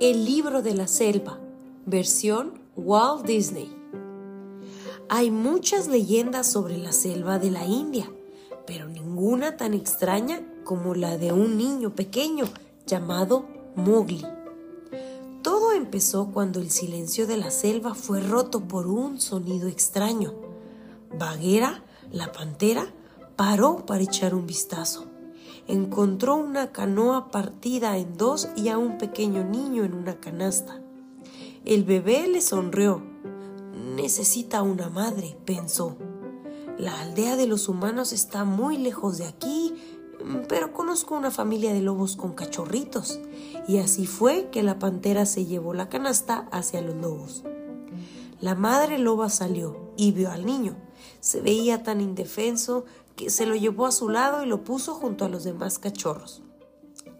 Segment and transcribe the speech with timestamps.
[0.00, 1.38] El libro de la selva,
[1.84, 3.70] versión Walt Disney.
[5.10, 8.10] Hay muchas leyendas sobre la selva de la India,
[8.66, 12.46] pero ninguna tan extraña como la de un niño pequeño
[12.86, 13.44] llamado
[13.76, 14.24] Mowgli.
[15.42, 20.32] Todo empezó cuando el silencio de la selva fue roto por un sonido extraño.
[21.18, 22.94] Bagheera, la pantera,
[23.40, 25.06] paró para echar un vistazo
[25.66, 30.82] encontró una canoa partida en dos y a un pequeño niño en una canasta.
[31.64, 33.02] El bebé le sonrió.
[33.96, 35.96] Necesita una madre, pensó.
[36.76, 39.74] La aldea de los humanos está muy lejos de aquí,
[40.46, 43.20] pero conozco una familia de lobos con cachorritos.
[43.66, 47.42] Y así fue que la pantera se llevó la canasta hacia los lobos.
[48.38, 50.76] La madre loba salió y vio al niño.
[51.20, 52.84] Se veía tan indefenso
[53.28, 56.42] se lo llevó a su lado y lo puso junto a los demás cachorros.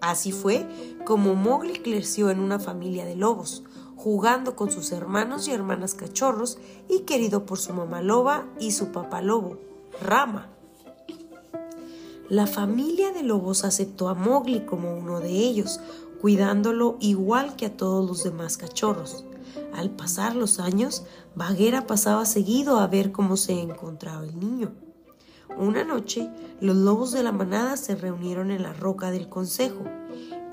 [0.00, 0.66] Así fue
[1.04, 3.64] como Mowgli creció en una familia de lobos,
[3.96, 8.92] jugando con sus hermanos y hermanas cachorros y querido por su mamá loba y su
[8.92, 9.58] papá lobo,
[10.00, 10.48] Rama.
[12.30, 15.80] La familia de lobos aceptó a Mowgli como uno de ellos,
[16.20, 19.24] cuidándolo igual que a todos los demás cachorros.
[19.74, 21.04] Al pasar los años,
[21.34, 24.72] Bagheera pasaba seguido a ver cómo se encontraba el niño.
[25.58, 29.84] Una noche, los lobos de la manada se reunieron en la roca del consejo.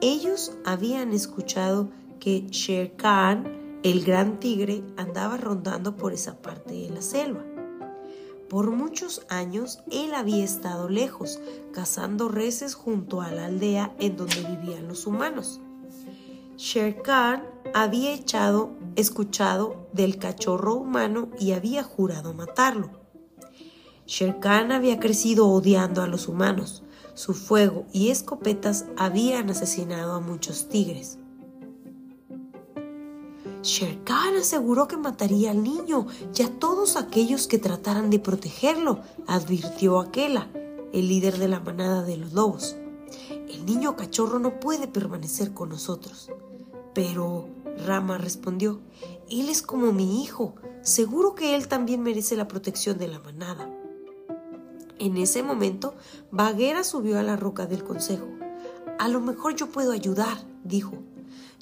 [0.02, 1.90] Ellos habían escuchado
[2.20, 7.44] que Shere Khan, el gran tigre, andaba rondando por esa parte de la selva.
[8.50, 11.40] Por muchos años él había estado lejos,
[11.74, 15.60] cazando reses junto a la aldea en donde vivían los humanos.
[16.58, 23.07] Shere Khan había echado, escuchado del cachorro humano y había jurado matarlo.
[24.08, 24.40] Shere
[24.74, 26.82] había crecido odiando a los humanos.
[27.14, 31.20] Su fuego y escopetas habían asesinado a muchos tigres.
[33.64, 34.00] Shere
[34.40, 40.48] aseguró que mataría al niño y a todos aquellos que trataran de protegerlo, advirtió Aquela,
[40.94, 42.78] el líder de la manada de los lobos.
[43.50, 46.30] El niño cachorro no puede permanecer con nosotros.
[46.94, 47.50] Pero,
[47.86, 48.80] Rama respondió,
[49.30, 53.70] él es como mi hijo, seguro que él también merece la protección de la manada.
[55.00, 55.94] En ese momento,
[56.32, 58.28] Bagheera subió a la roca del consejo.
[59.00, 60.94] A lo mejor yo puedo ayudar, dijo.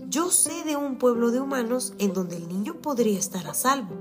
[0.07, 3.95] Yo sé de un pueblo de humanos en donde el niño podría estar a salvo.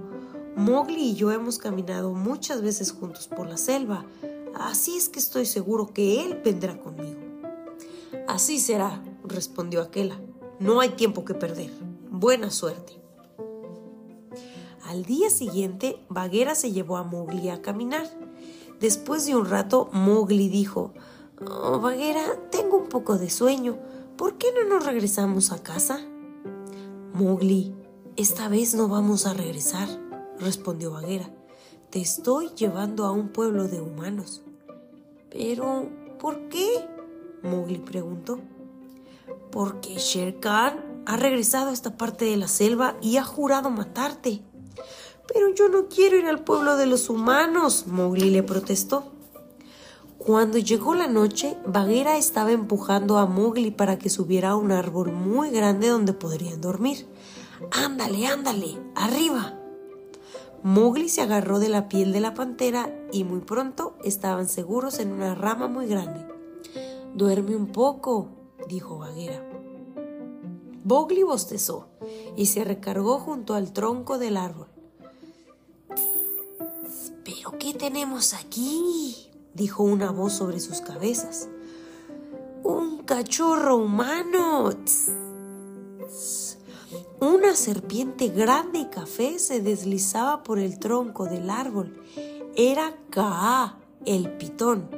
[0.56, 4.04] Mowgli y yo hemos caminado muchas veces juntos por la selva,
[4.54, 7.20] así es que estoy seguro que él vendrá conmigo.
[8.28, 10.20] Así será, respondió Aquela.
[10.60, 11.70] No hay tiempo que perder.
[12.08, 12.92] Buena suerte.
[14.86, 18.06] Al día siguiente, Bagheera se llevó a Mowgli a caminar.
[18.80, 20.92] Después de un rato, Mowgli dijo,
[21.46, 23.78] oh, Bagheera, tengo un poco de sueño.
[24.16, 26.00] ¿Por qué no nos regresamos a casa?
[27.14, 27.74] Mowgli,
[28.16, 29.88] esta vez no vamos a regresar,
[30.38, 31.30] respondió Bagheera.
[31.90, 34.42] Te estoy llevando a un pueblo de humanos.
[35.30, 36.66] Pero, ¿por qué?
[37.42, 38.40] Mowgli preguntó.
[39.50, 44.42] Porque Shere Khan ha regresado a esta parte de la selva y ha jurado matarte.
[45.32, 49.04] Pero yo no quiero ir al pueblo de los humanos, Mowgli le protestó.
[50.18, 55.12] Cuando llegó la noche, Bagheera estaba empujando a Mowgli para que subiera a un árbol
[55.12, 57.06] muy grande donde podrían dormir.
[57.70, 59.58] Ándale, ándale, arriba.
[60.62, 65.12] Mowgli se agarró de la piel de la pantera y muy pronto estaban seguros en
[65.12, 66.26] una rama muy grande.
[67.14, 68.28] Duerme un poco,
[68.66, 69.46] dijo Bagheera.
[70.84, 71.88] Mowgli bostezó
[72.34, 74.73] y se recargó junto al tronco del árbol.
[77.24, 79.30] ¿Pero qué tenemos aquí?
[79.54, 81.48] dijo una voz sobre sus cabezas.
[82.62, 84.70] Un cachorro humano.
[87.20, 92.02] Una serpiente grande y café se deslizaba por el tronco del árbol.
[92.56, 94.90] Era Kaa, el pitón.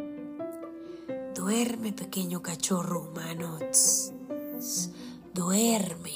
[1.34, 3.58] Duerme, pequeño cachorro humano.
[5.32, 6.12] Duerme.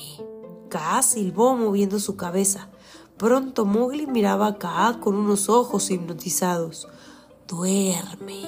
[0.69, 2.69] Kaa silbó moviendo su cabeza.
[3.21, 6.89] Pronto Mowgli miraba a Kaa con unos ojos hipnotizados.
[7.47, 8.45] Duerme,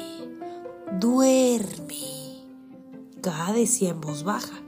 [0.99, 2.41] duerme.
[3.21, 4.63] Kaa decía en voz baja,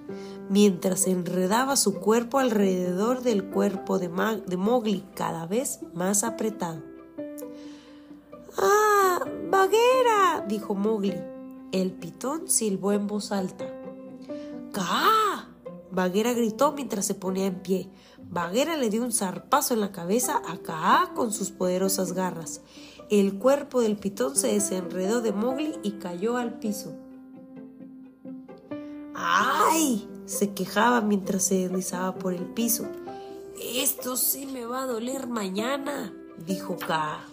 [0.51, 6.83] mientras enredaba su cuerpo alrededor del cuerpo de, Mowgli cada vez más apretado.
[8.59, 9.21] ¡Ah!
[9.51, 10.45] ¡Baguera!
[10.47, 11.15] dijo Mowgli.
[11.73, 13.65] El pitón silbó en voz alta.
[14.71, 15.49] ¡Kaa!
[15.91, 17.89] Baguera gritó mientras se ponía en pie.
[18.35, 22.63] Bagheera le dio un zarpazo en la cabeza a Kaa con sus poderosas garras.
[23.09, 26.97] el cuerpo del pitón se desenredó de Mowgli y cayó al piso.
[29.15, 30.09] ¡Ay!
[30.27, 32.89] se quejaba mientras se deslizaba por el piso.
[33.63, 36.13] Esto sí me va a doler mañana,
[36.45, 37.25] dijo Kaa.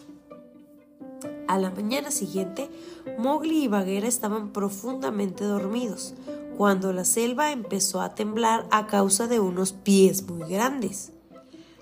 [1.52, 2.70] A la mañana siguiente,
[3.18, 6.14] Mowgli y Bagheera estaban profundamente dormidos
[6.58, 11.12] cuando la selva empezó a temblar a causa de unos pies muy grandes.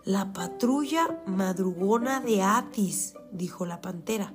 [0.06, 4.34] La patrulla madrugona de Atis, dijo la pantera.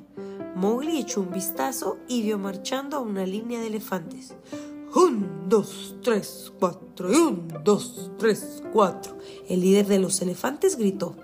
[0.55, 4.37] Mowgli echó un vistazo y vio marchando a una línea de elefantes.
[4.95, 9.19] Un, dos, tres, cuatro, y un, dos, tres, cuatro.
[9.49, 11.17] El líder de los elefantes gritó.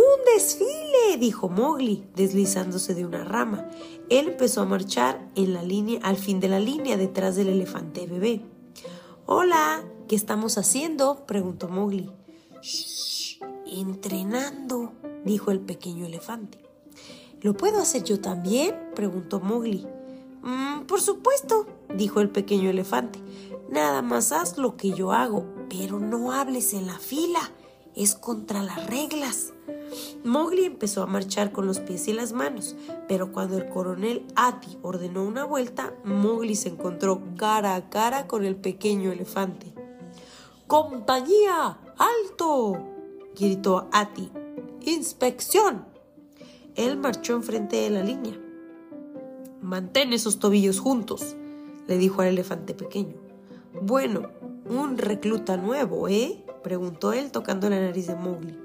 [0.00, 1.18] ¡Un desfile!
[1.18, 3.68] dijo Mowgli, deslizándose de una rama.
[4.08, 8.06] Él empezó a marchar en la línea, al fin de la línea, detrás del elefante
[8.06, 8.40] bebé.
[9.26, 11.26] Hola, ¿qué estamos haciendo?
[11.26, 12.10] preguntó Mowgli.
[12.62, 14.94] Shh, entrenando,
[15.26, 16.58] dijo el pequeño elefante.
[17.42, 18.74] ¿Lo puedo hacer yo también?
[18.94, 19.86] preguntó Mowgli.
[20.40, 23.18] Mm, por supuesto, dijo el pequeño elefante.
[23.68, 27.52] Nada más haz lo que yo hago, pero no hables en la fila.
[27.94, 29.52] Es contra las reglas.
[30.24, 32.76] Mowgli empezó a marchar con los pies y las manos,
[33.08, 38.44] pero cuando el coronel Ati ordenó una vuelta, Mowgli se encontró cara a cara con
[38.44, 39.72] el pequeño elefante.
[40.66, 41.78] ¡Compañía!
[41.98, 42.78] ¡Alto!
[43.36, 44.30] gritó Ati.
[44.82, 45.84] ¡Inspección!
[46.76, 48.38] Él marchó enfrente de la línea.
[49.60, 51.36] Mantén esos tobillos juntos,
[51.86, 53.14] le dijo al elefante pequeño.
[53.82, 54.30] Bueno,
[54.68, 56.44] un recluta nuevo, ¿eh?
[56.62, 58.58] Preguntó él tocando la nariz de Mowgli.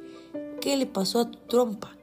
[0.61, 1.95] ¿Qué le pasó a tu trompa?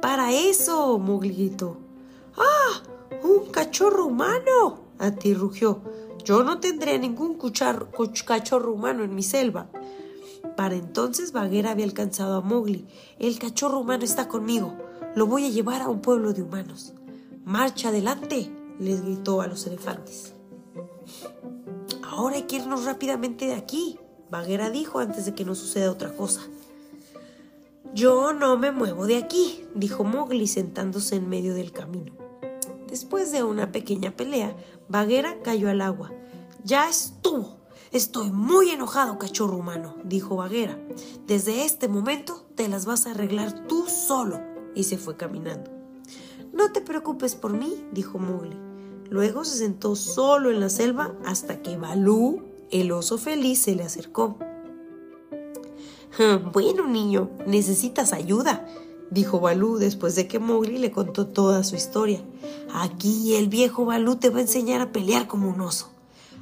[0.00, 1.76] Para eso, Mowgli gritó.
[2.36, 2.82] ¡Ah!
[3.22, 4.80] ¡Un cachorro humano!
[4.98, 5.82] A ti rugió.
[6.24, 7.38] Yo no tendré ningún
[8.26, 9.70] cachorro humano en mi selva.
[10.56, 12.86] Para entonces Bagheera había alcanzado a Mowgli.
[13.18, 14.76] El cachorro humano está conmigo.
[15.14, 16.92] Lo voy a llevar a un pueblo de humanos.
[17.44, 18.50] ¡Marcha adelante!
[18.78, 20.34] les gritó a los elefantes.
[22.02, 23.98] Ahora hay que irnos rápidamente de aquí,
[24.30, 26.42] Bagheera dijo antes de que nos suceda otra cosa.
[27.94, 32.12] Yo no me muevo de aquí, dijo Mowgli sentándose en medio del camino.
[32.88, 34.56] Después de una pequeña pelea,
[34.88, 36.12] Bagheera cayó al agua.
[36.64, 37.58] Ya estuvo.
[37.90, 40.78] Estoy muy enojado, cachorro humano, dijo Bagheera.
[41.26, 44.40] Desde este momento te las vas a arreglar tú solo.
[44.74, 45.72] Y se fue caminando.
[46.52, 48.56] No te preocupes por mí, dijo Mowgli.
[49.08, 53.82] Luego se sentó solo en la selva hasta que Balú, el oso feliz, se le
[53.82, 54.38] acercó.
[56.52, 58.66] Bueno, niño, necesitas ayuda,
[59.10, 62.20] dijo Balú después de que Mowgli le contó toda su historia.
[62.74, 65.88] Aquí el viejo Balú te va a enseñar a pelear como un oso.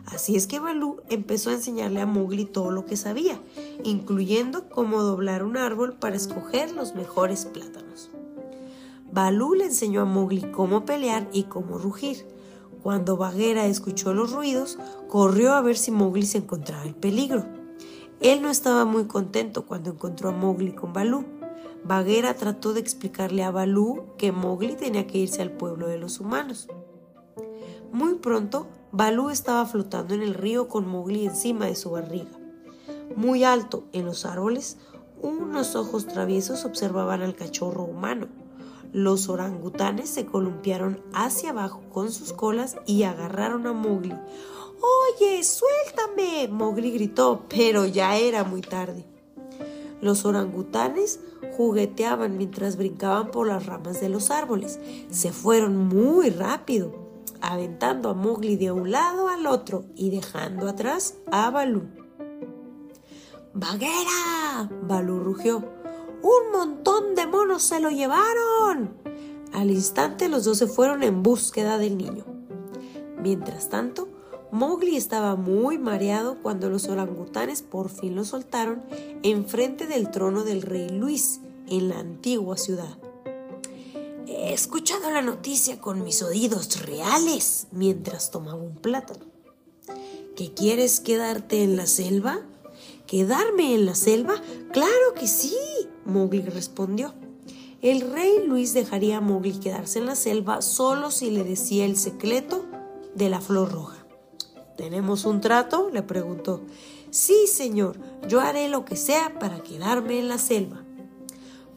[0.07, 3.41] Así es que Balú empezó a enseñarle a Mowgli todo lo que sabía,
[3.85, 8.11] incluyendo cómo doblar un árbol para escoger los mejores plátanos.
[9.13, 12.27] Balú le enseñó a Mowgli cómo pelear y cómo rugir.
[12.83, 14.79] Cuando Bagheera escuchó los ruidos,
[15.09, 17.45] corrió a ver si Mowgli se encontraba en peligro.
[18.21, 21.25] Él no estaba muy contento cuando encontró a Mowgli con Balú.
[21.85, 26.21] Bagheera trató de explicarle a Balú que Mowgli tenía que irse al pueblo de los
[26.21, 26.69] humanos.
[27.93, 32.31] Muy pronto, Balú estaba flotando en el río con Mowgli encima de su barriga.
[33.17, 34.79] Muy alto, en los árboles,
[35.21, 38.29] unos ojos traviesos observaban al cachorro humano.
[38.93, 44.15] Los orangutanes se columpiaron hacia abajo con sus colas y agarraron a Mowgli.
[44.81, 46.49] Oye, suéltame.
[46.49, 49.05] Mowgli gritó, pero ya era muy tarde.
[50.01, 51.21] Los orangutanes
[51.57, 54.79] jugueteaban mientras brincaban por las ramas de los árboles.
[55.11, 56.95] Se fueron muy rápido,
[57.41, 61.89] aventando a Mowgli de un lado al otro y dejando atrás a Balú.
[63.55, 64.71] ¡Vaguera!
[64.83, 65.78] Balú rugió.
[66.23, 68.97] ¡Un montón de monos se lo llevaron!
[69.53, 72.25] Al instante los dos se fueron en búsqueda del niño.
[73.21, 74.09] Mientras tanto,
[74.51, 78.83] Mowgli estaba muy mareado cuando los orangutanes por fin lo soltaron
[79.23, 82.99] enfrente del trono del rey Luis en la antigua ciudad.
[84.27, 89.25] He escuchado la noticia con mis oídos reales mientras tomaba un plátano.
[90.37, 92.41] ¿Qué quieres quedarte en la selva?
[93.07, 94.35] ¿Quedarme en la selva?
[94.73, 95.57] Claro que sí,
[96.09, 97.15] Mowgli respondió.
[97.81, 101.97] El rey Luis dejaría a Mowgli quedarse en la selva solo si le decía el
[101.97, 102.65] secreto
[103.15, 104.05] de la flor roja.
[104.77, 105.91] ¿Tenemos un trato?
[105.93, 106.63] le preguntó.
[107.11, 107.99] Sí, señor,
[108.29, 110.83] yo haré lo que sea para quedarme en la selva.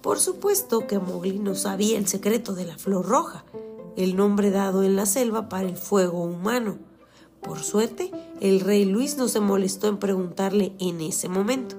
[0.02, 3.46] Por supuesto que Mowgli no sabía el secreto de la flor roja,
[3.96, 6.80] el nombre dado en la selva para el fuego humano.
[7.42, 11.76] Por suerte, el rey Luis no se molestó en preguntarle en ese momento.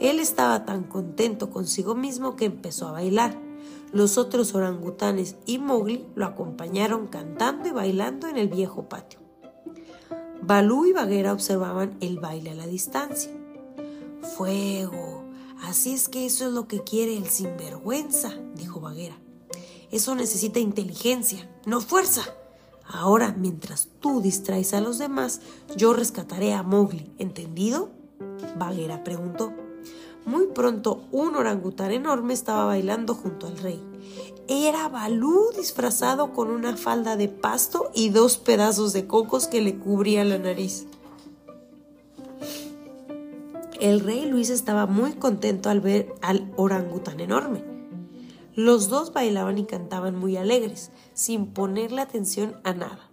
[0.00, 3.38] Él estaba tan contento consigo mismo que empezó a bailar.
[3.92, 9.20] Los otros orangutanes y Mowgli lo acompañaron cantando y bailando en el viejo patio.
[10.42, 13.32] Balú y Bagheera observaban el baile a la distancia.
[14.36, 15.24] Fuego.
[15.62, 19.16] Así es que eso es lo que quiere el sinvergüenza, dijo Bagheera.
[19.90, 22.22] Eso necesita inteligencia, no fuerza.
[22.86, 25.40] Ahora, mientras tú distraes a los demás,
[25.76, 27.90] yo rescataré a Mowgli, ¿entendido?
[28.58, 29.63] Bagheera preguntó.
[30.26, 33.82] Muy pronto un orangután enorme estaba bailando junto al rey.
[34.48, 39.78] Era Balú disfrazado con una falda de pasto y dos pedazos de cocos que le
[39.78, 40.86] cubrían la nariz.
[43.80, 47.64] El rey Luis estaba muy contento al ver al orangután enorme.
[48.54, 53.10] Los dos bailaban y cantaban muy alegres, sin ponerle atención a nada.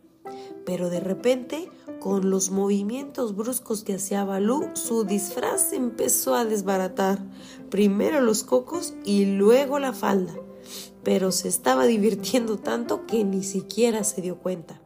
[0.66, 1.70] Pero de repente
[2.02, 7.20] con los movimientos bruscos que hacía Balú, su disfraz empezó a desbaratar.
[7.70, 10.34] Primero los cocos y luego la falda.
[11.04, 14.82] Pero se estaba divirtiendo tanto que ni siquiera se dio cuenta.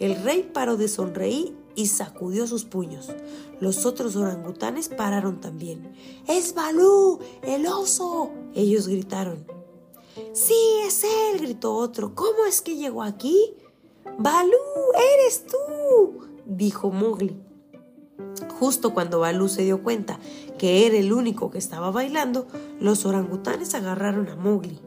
[0.00, 3.10] El rey paró de sonreír y sacudió sus puños.
[3.60, 5.94] Los otros orangutanes pararon también.
[6.26, 7.20] ¡Es Balú!
[7.42, 8.32] ¡El oso!
[8.54, 9.46] Ellos gritaron.
[10.32, 12.16] Sí, es él, gritó otro.
[12.16, 13.54] ¿Cómo es que llegó aquí?
[14.18, 14.56] Balú,
[15.14, 15.56] eres tú
[16.50, 17.36] dijo Mowgli.
[18.58, 20.18] Justo cuando Balú se dio cuenta
[20.58, 22.46] que era el único que estaba bailando,
[22.80, 24.78] los orangutanes agarraron a Mowgli.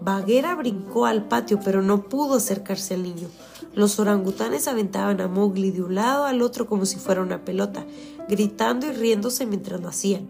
[0.00, 3.28] Bagheera brincó al patio, pero no pudo acercarse al niño.
[3.74, 7.84] Los orangutanes aventaban a Mowgli de un lado al otro como si fuera una pelota,
[8.28, 10.28] gritando y riéndose mientras lo hacían.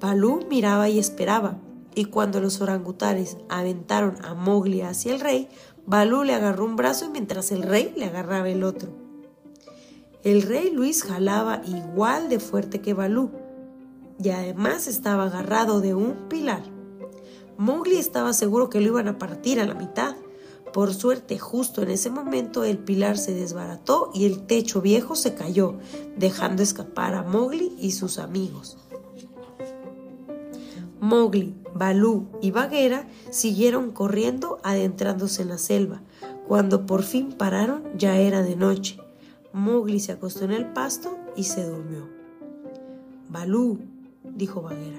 [0.00, 1.58] Balú miraba y esperaba,
[1.94, 5.48] y cuando los orangutanes aventaron a Mowgli hacia el rey,
[5.86, 9.03] Balú le agarró un brazo mientras el rey le agarraba el otro.
[10.24, 13.30] El rey Luis jalaba igual de fuerte que Balú
[14.18, 16.62] y además estaba agarrado de un pilar.
[17.58, 20.16] Mowgli estaba seguro que lo iban a partir a la mitad.
[20.72, 25.34] Por suerte, justo en ese momento el pilar se desbarató y el techo viejo se
[25.34, 25.76] cayó,
[26.16, 28.78] dejando escapar a Mowgli y sus amigos.
[31.00, 36.00] Mowgli, Balú y Bagheera siguieron corriendo adentrándose en la selva.
[36.48, 39.03] Cuando por fin pararon ya era de noche.
[39.54, 42.08] Mowgli se acostó en el pasto y se durmió.
[43.28, 43.78] Balú,
[44.24, 44.98] dijo Bagheera,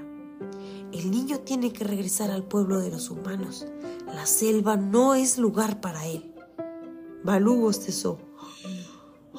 [0.94, 3.68] el niño tiene que regresar al pueblo de los humanos.
[4.08, 6.34] La selva no es lugar para él.
[7.22, 8.18] Balú bostezó.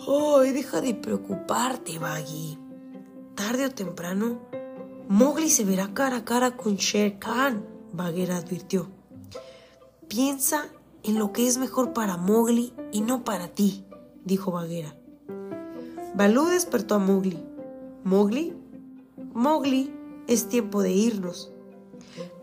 [0.06, 2.58] ¡Ay, deja de preocuparte, Baggy!
[3.34, 4.42] Tarde o temprano,
[5.08, 8.90] Mowgli se verá cara a cara con Shere Khan, Bagheera advirtió.
[10.08, 10.66] Piensa
[11.02, 13.86] en lo que es mejor para Mowgli y no para ti,
[14.26, 14.94] dijo Bagheera.
[16.16, 17.38] Balú despertó a Mowgli.
[18.02, 18.54] ¿Mowgli?
[19.34, 19.92] Mowgli,
[20.26, 21.52] es tiempo de irnos.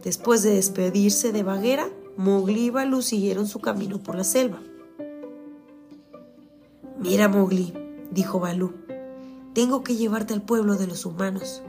[0.03, 4.61] Después de despedirse de Bagheera, Mowgli y Balú siguieron su camino por la selva.
[6.99, 7.73] Mira, Mowgli,
[8.11, 8.75] dijo Balú,
[9.55, 11.63] tengo que llevarte al pueblo de los humanos.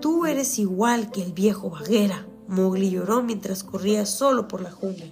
[0.00, 2.26] Tú eres igual que el viejo Bagheera.
[2.48, 5.06] Mowgli lloró mientras corría solo por la jungla.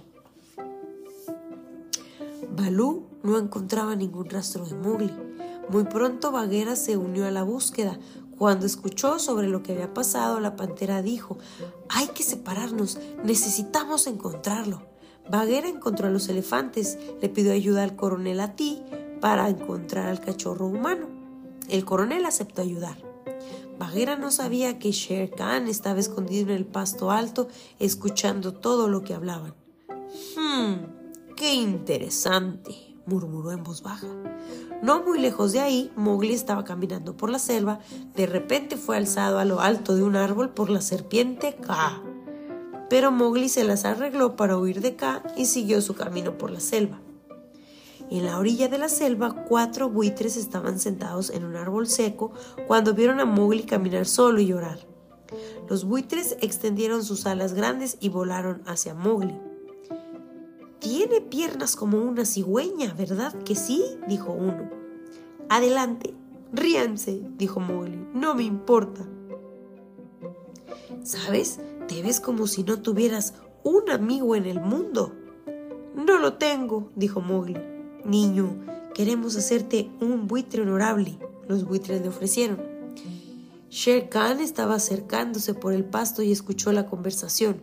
[2.53, 5.26] Balú no encontraba ningún rastro de Mowgli.
[5.69, 7.99] Muy pronto Bagheera se unió a la búsqueda.
[8.37, 11.37] Cuando escuchó sobre lo que había pasado, la pantera dijo,
[11.89, 14.83] hay que separarnos, necesitamos encontrarlo.
[15.29, 18.81] Bagheera encontró a los elefantes, le pidió ayuda al coronel a ti
[19.19, 21.07] para encontrar al cachorro humano.
[21.67, 22.97] El coronel aceptó ayudar.
[23.77, 27.47] Bagheera no sabía que Shere Khan estaba escondido en el pasto alto,
[27.79, 29.53] escuchando todo lo que hablaban.
[30.35, 34.07] Hmm, qué interesante, murmuró en voz baja.
[34.83, 37.79] No muy lejos de ahí, Mowgli estaba caminando por la selva.
[38.15, 42.01] De repente fue alzado a lo alto de un árbol por la serpiente Ka.
[42.89, 46.59] Pero Mowgli se las arregló para huir de Ka y siguió su camino por la
[46.59, 46.99] selva.
[48.09, 52.31] En la orilla de la selva, cuatro buitres estaban sentados en un árbol seco
[52.65, 54.79] cuando vieron a Mowgli caminar solo y llorar.
[55.69, 59.35] Los buitres extendieron sus alas grandes y volaron hacia Mowgli.
[60.79, 63.83] Tiene piernas como una cigüeña, ¿verdad que sí?
[64.07, 64.69] dijo uno.
[65.49, 66.13] Adelante,
[66.53, 68.07] ríanse, dijo Mowgli.
[68.13, 69.05] No me importa.
[71.03, 71.59] ¿Sabes?
[71.87, 75.15] Te ves como si no tuvieras un amigo en el mundo.
[75.95, 77.57] No lo tengo, dijo Mowgli.
[78.05, 78.55] Niño,
[78.93, 81.17] queremos hacerte un buitre honorable.
[81.47, 82.61] Los buitres le ofrecieron.
[83.69, 87.61] Shere Khan estaba acercándose por el pasto y escuchó la conversación.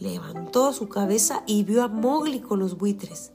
[0.00, 3.32] Levantó su cabeza y vio a Mowgli con los buitres.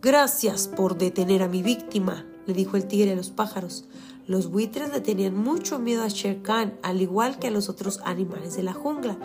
[0.00, 3.84] Gracias por detener a mi víctima, le dijo el tigre a los pájaros.
[4.26, 8.00] Los buitres le tenían mucho miedo a Shere Khan, al igual que a los otros
[8.04, 9.16] animales de la jungla.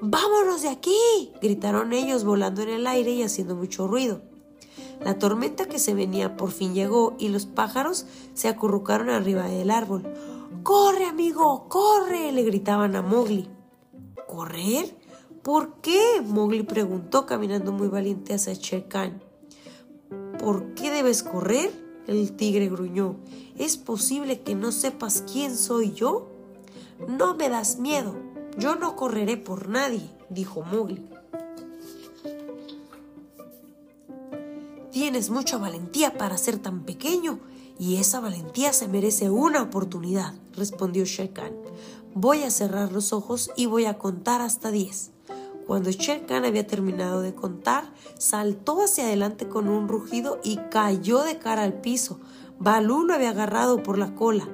[0.00, 1.32] ¡Vámonos de aquí!
[1.42, 4.22] gritaron ellos volando en el aire y haciendo mucho ruido.
[5.04, 9.70] La tormenta que se venía por fin llegó y los pájaros se acurrucaron arriba del
[9.70, 10.02] árbol.
[10.62, 11.68] ¡Corre, amigo!
[11.68, 12.32] ¡Corre!
[12.32, 13.50] le gritaban a Mowgli.
[14.26, 15.01] ¿Correr?
[15.42, 16.22] ¿Por qué?
[16.24, 19.22] Mowgli preguntó caminando muy valiente hacia Shere Khan.
[20.38, 21.72] ¿Por qué debes correr?
[22.06, 23.16] El tigre gruñó.
[23.56, 26.28] ¿Es posible que no sepas quién soy yo?
[27.08, 28.14] No me das miedo.
[28.58, 31.08] Yo no correré por nadie, dijo Mowgli.
[34.92, 37.40] Tienes mucha valentía para ser tan pequeño,
[37.78, 41.54] y esa valentía se merece una oportunidad, respondió Shere Khan.
[42.14, 45.11] Voy a cerrar los ojos y voy a contar hasta diez.
[45.66, 51.22] Cuando Shere Khan había terminado de contar, saltó hacia adelante con un rugido y cayó
[51.22, 52.18] de cara al piso.
[52.58, 54.48] Balú lo había agarrado por la cola.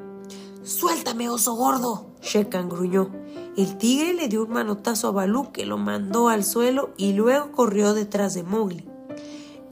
[0.62, 2.07] ¡Suéltame, oso gordo!
[2.21, 3.11] Shere Khan gruñó.
[3.57, 7.53] El tigre le dio un manotazo a Balú que lo mandó al suelo y luego
[7.53, 8.85] corrió detrás de Mowgli.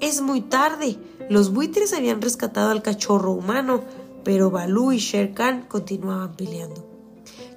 [0.00, 0.98] Es muy tarde.
[1.28, 3.82] Los buitres habían rescatado al cachorro humano,
[4.24, 6.95] pero Balú y Shere Khan continuaban peleando.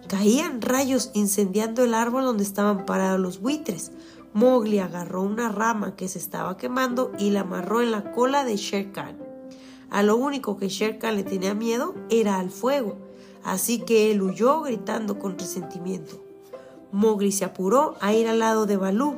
[0.09, 3.93] Caían rayos incendiando el árbol donde estaban parados los buitres.
[4.33, 8.57] Mowgli agarró una rama que se estaba quemando y la amarró en la cola de
[8.57, 9.17] Shere Khan.
[9.89, 13.09] A lo único que Shere Khan le tenía miedo era al fuego
[13.43, 16.23] así que él huyó gritando con resentimiento.
[16.91, 19.17] Mowgli se apuró a ir al lado de Balú.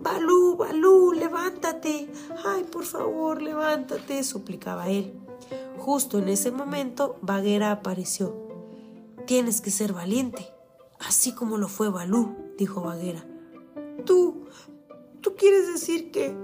[0.00, 2.10] Balú, Balú, levántate.
[2.44, 5.14] Ay, por favor, levántate, suplicaba él.
[5.78, 8.43] Justo en ese momento, Bagheera apareció.
[9.26, 10.46] Tienes que ser valiente,
[11.00, 13.24] así como lo fue Balú, dijo Bagheera.
[14.04, 14.46] Tú,
[15.20, 16.36] tú quieres decir que...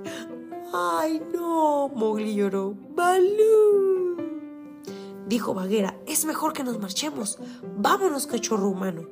[0.72, 2.74] Ay, no, Mowgli lloró.
[2.94, 4.00] Balú
[5.30, 7.38] dijo Bagheera, es mejor que nos marchemos.
[7.78, 9.06] Vámonos, cachorro humano.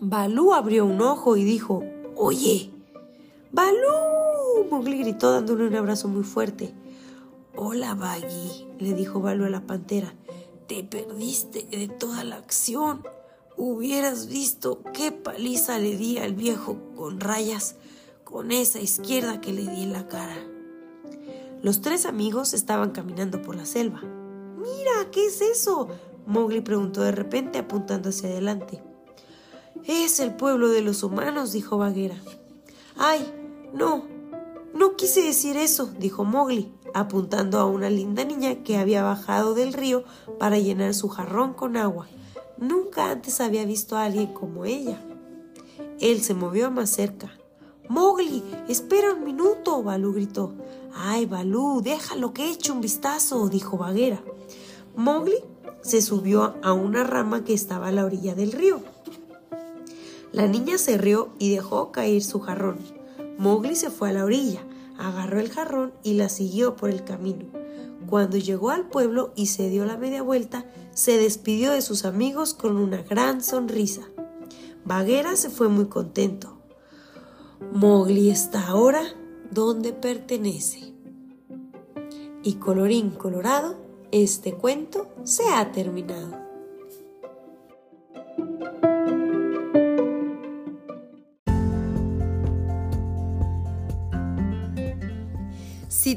[0.00, 1.84] Balú abrió un ojo y dijo,
[2.16, 2.72] Oye,
[3.52, 4.66] Balú.
[4.70, 6.74] Mowgli gritó dándole un abrazo muy fuerte.
[7.56, 10.12] Hola, Baggy, le dijo Balú a la pantera.
[10.66, 13.02] Te perdiste de toda la acción.
[13.56, 17.76] Hubieras visto qué paliza le di al viejo con rayas
[18.24, 20.36] con esa izquierda que le di en la cara.
[21.62, 24.00] Los tres amigos estaban caminando por la selva.
[24.02, 25.88] Mira, ¿qué es eso?
[26.26, 28.82] Mowgli preguntó de repente apuntando hacia adelante.
[29.84, 32.16] Es el pueblo de los humanos, dijo Bagheera.
[32.96, 33.32] Ay,
[33.72, 34.04] no,
[34.74, 39.72] no quise decir eso, dijo Mowgli, apuntando a una linda niña que había bajado del
[39.72, 40.04] río
[40.38, 42.06] para llenar su jarrón con agua.
[42.56, 44.98] Nunca antes había visto a alguien como ella.
[46.00, 47.32] Él se movió más cerca.
[47.88, 50.54] Mowgli, espera un minuto, Balú gritó.
[50.94, 54.22] Ay, Balú, déjalo que eche un vistazo, dijo Bagheera.
[54.96, 55.36] Mowgli
[55.82, 58.80] se subió a una rama que estaba a la orilla del río.
[60.32, 62.78] La niña se rió y dejó caer su jarrón.
[63.38, 64.64] Mowgli se fue a la orilla,
[65.08, 67.46] agarró el jarrón y la siguió por el camino.
[68.08, 72.54] Cuando llegó al pueblo y se dio la media vuelta, se despidió de sus amigos
[72.54, 74.02] con una gran sonrisa.
[74.84, 76.58] Bagheera se fue muy contento.
[77.72, 79.02] Mowgli está ahora
[79.50, 80.92] donde pertenece.
[82.42, 83.76] Y colorín colorado,
[84.10, 86.43] este cuento se ha terminado.